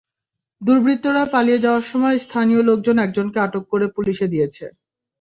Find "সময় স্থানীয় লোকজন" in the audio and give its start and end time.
1.91-2.95